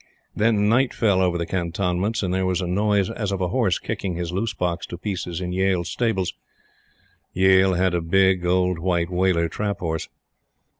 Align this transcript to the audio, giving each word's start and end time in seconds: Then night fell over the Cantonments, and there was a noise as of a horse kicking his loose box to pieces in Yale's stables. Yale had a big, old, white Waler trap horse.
Then 0.35 0.67
night 0.67 0.95
fell 0.95 1.21
over 1.21 1.37
the 1.37 1.45
Cantonments, 1.45 2.23
and 2.23 2.33
there 2.33 2.47
was 2.47 2.59
a 2.59 2.65
noise 2.65 3.11
as 3.11 3.31
of 3.31 3.39
a 3.39 3.49
horse 3.49 3.77
kicking 3.77 4.15
his 4.15 4.31
loose 4.31 4.55
box 4.55 4.87
to 4.87 4.97
pieces 4.97 5.39
in 5.39 5.51
Yale's 5.53 5.91
stables. 5.91 6.33
Yale 7.33 7.75
had 7.75 7.93
a 7.93 8.01
big, 8.01 8.43
old, 8.43 8.79
white 8.79 9.11
Waler 9.11 9.47
trap 9.47 9.77
horse. 9.77 10.07